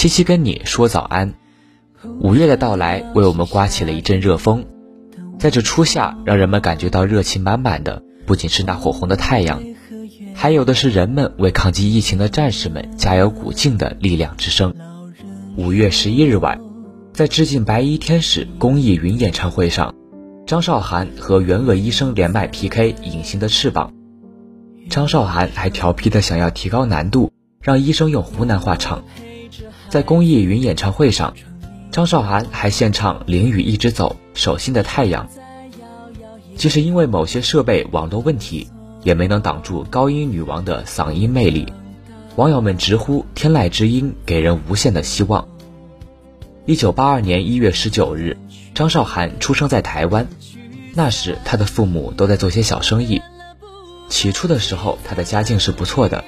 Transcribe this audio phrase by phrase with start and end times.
[0.00, 1.34] 七七跟你说早安。
[2.20, 4.64] 五月的到来为我们刮起了一阵热风，
[5.38, 9.62] 在这初夏，让人们感觉到热情满满的，不仅是那火红的太阳，
[10.34, 14.74] 还有的是人们为抗击疫情的战士们加油鼓劲的力量之声。
[15.58, 16.58] 五月十一日晚，
[17.12, 19.94] 在致敬白衣天使公益云演唱会上，
[20.46, 23.92] 张韶涵和袁鄂医生连麦 PK《隐形的翅膀》。
[24.88, 29.04] 张韶涵还调皮的想要提高难度，让医生用湖南话唱。
[29.90, 31.34] 在公益云演唱会上，
[31.90, 35.28] 张韶涵还献唱《淋雨一直走》《手心的太阳》。
[36.56, 38.68] 即使因为某些设备网络问题，
[39.02, 41.66] 也没能挡住高音女王的嗓音魅力。
[42.36, 45.48] 网友们直呼“天籁之音”，给人无限的希望。
[46.66, 48.38] 一九八二年一月十九日，
[48.72, 50.28] 张韶涵出生在台湾。
[50.94, 53.20] 那时，她的父母都在做些小生意。
[54.08, 56.24] 起初的时候，她的家境是不错的。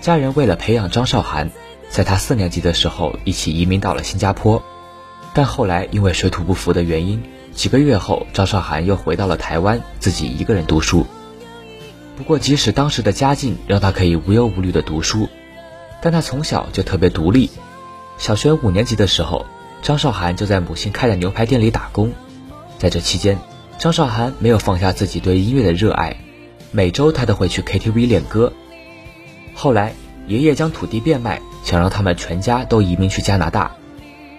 [0.00, 1.50] 家人为了培养张韶涵。
[1.90, 4.62] 在他四年级的时候，一起移民到了新加坡，
[5.34, 7.20] 但后来因为水土不服的原因，
[7.52, 11.04] 几个月后，张韶涵又回到了台湾，自己一个人读书。
[12.16, 15.28] 不过，即使当时的家境让他可以无忧无虑的读书，
[16.00, 17.50] 但他从小就特别独立。
[18.18, 19.46] 小学五年级的时候，
[19.82, 22.12] 张韶涵就在母亲开的牛排店里打工。
[22.78, 23.38] 在这期间，
[23.78, 26.16] 张韶涵没有放下自己对音乐的热爱，
[26.70, 28.52] 每周他都会去 KTV 练歌。
[29.54, 29.94] 后来，
[30.30, 31.42] 爷爷将土地变卖。
[31.62, 33.76] 想让他们全家都移民去加拿大，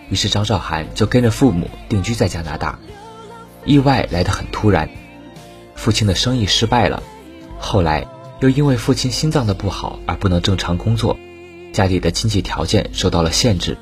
[0.09, 2.79] 于是张韶涵就跟着父母定居在加拿大。
[3.63, 4.89] 意外来得很突然，
[5.75, 7.03] 父亲的生意失败了，
[7.59, 8.07] 后来
[8.39, 11.15] 又因为父亲心脏的不好而不能正常工作，
[11.71, 13.77] 家里的经济条件受到了限制。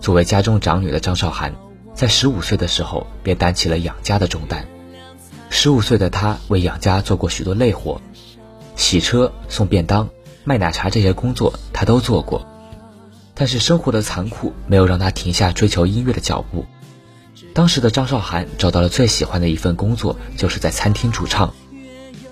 [0.00, 1.56] 作为家中长女的张韶涵，
[1.92, 4.64] 在十五岁的时候便担起了养家的重担。
[5.50, 8.00] 十五岁的她为养家做过许多累活，
[8.76, 10.08] 洗车、送便当。
[10.48, 12.48] 卖奶茶这些工作他都做过，
[13.34, 16.64] 但是生活的残酷没有让他停下追求音乐的脚步。
[17.52, 21.52] 当时的张韶涵找到了最喜欢的一份工作，就是在餐厅驻唱。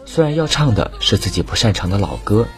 [0.07, 2.49] 虽然要唱的是自己不擅长的老歌，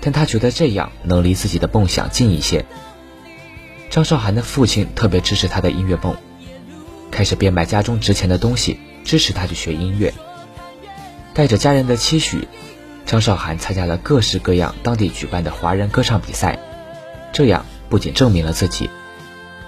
[0.00, 2.66] 但他觉得这样能离自己的梦想近一些。
[3.90, 6.16] 张韶涵的父亲特别支持他的音乐梦，
[7.12, 10.12] 开始变卖家中值钱的东西支持他去学音乐，
[11.32, 12.48] 带着家人的期许。
[13.10, 16.60] 张韶涵参加了各式各样当地举办的华人歌唱比赛，
[17.32, 18.88] 这样不仅证明了自己，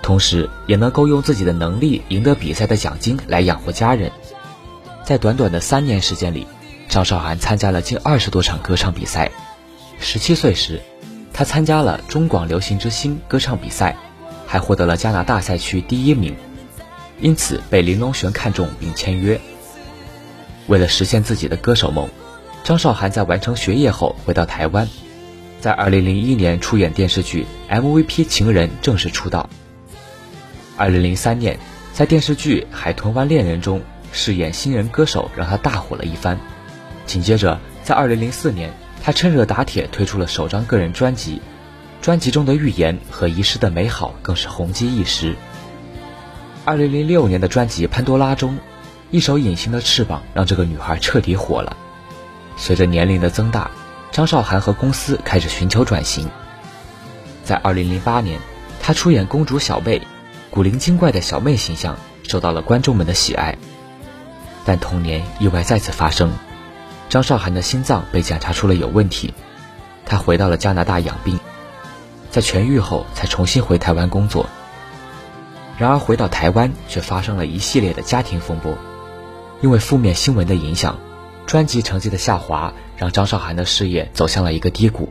[0.01, 4.13] 同时也能够用自己的能力赢得比赛的奖金来养活家人。
[5.05, 6.47] 在短短的三年时间里，
[6.89, 9.33] 张韶涵参加了近二十多场歌唱比赛。
[9.99, 10.81] 十七岁时，
[11.33, 13.97] 她参加了中广流行之星歌唱比赛，
[14.47, 16.37] 还获得了加拿大赛区第一名，
[17.21, 19.41] 因此被林隆璇看中并签约。
[20.69, 22.09] 为了实现自己的歌手梦。
[22.65, 24.89] 张韶涵在完成学业后回到台湾，
[25.61, 27.45] 在2001年出演电视剧
[27.81, 29.51] 《MVP 情人》正式出道。
[30.79, 31.59] 2003年，
[31.93, 36.39] 在电视剧《海豚湾恋人》中饰演新人歌手，让她大火了一番。
[37.05, 41.43] 紧接着，在2004年，她趁热打铁推出了首张个人专辑，
[42.01, 45.35] 专辑中的《预言》和《遗失的美好》更是红极一时。
[46.65, 48.57] 2006年的专辑《潘多拉》中，
[49.11, 51.77] 一首《隐形的翅膀》让这个女孩彻底火了。
[52.57, 53.71] 随着年龄的增大，
[54.11, 56.29] 张韶涵和公司开始寻求转型。
[57.45, 58.39] 在2008年，
[58.81, 60.01] 她出演公主小妹，
[60.51, 63.57] 古灵精怪的小妹形象受到了观众们的喜爱。
[64.65, 66.33] 但同年意外再次发生，
[67.09, 69.35] 张韶涵的心脏被检查出了有问题，
[70.07, 71.41] 她回到了加拿大养病，
[72.31, 74.47] 在痊愈后才重新回台湾工作。
[75.79, 78.79] 然而回到台湾却发生了一系列的家庭风波，
[79.63, 80.97] 因为负面新闻的影响。
[81.47, 85.09] 专辑成绩的下滑让张韶涵的事业走向了一个低谷。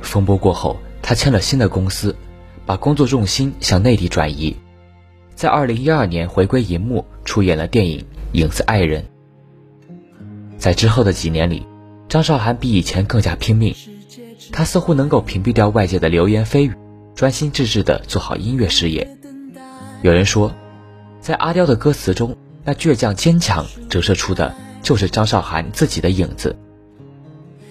[0.00, 2.16] 风波过后，他签了新的公司，
[2.66, 4.56] 把工作重心向内地转移，
[5.34, 8.00] 在2012年回归银幕，出演了电影
[8.32, 9.02] 《影子爱人》。
[10.58, 11.66] 在之后的几年里，
[12.08, 13.74] 张韶涵比以前更加拼命，
[14.52, 16.72] 她似乎能够屏蔽掉外界的流言蜚语，
[17.14, 19.16] 专心致志地做好音乐事业。
[20.02, 20.52] 有人说，
[21.20, 24.54] 在阿刁的歌词中，那倔强坚强折射出的。
[24.82, 26.56] 就是张韶涵自己的影子。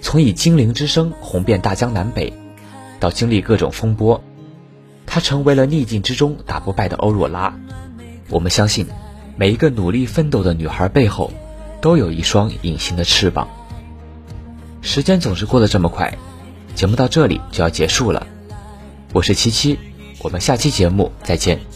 [0.02, 2.34] 从以精灵之声红遍大江南北，
[3.00, 4.24] 到经历各种风波，
[5.06, 7.54] 她成为了逆境之中打不败的欧若拉。
[8.30, 8.88] 我们相信，
[9.36, 11.32] 每一个努力奋斗的女孩背后，
[11.82, 13.50] 都有一双隐形的翅膀。
[14.82, 16.18] 时间总是过得这么快，
[16.76, 18.26] 节目到这里就要结束了。
[19.12, 19.78] 我是七七，
[20.20, 21.69] 我们下期节目再见。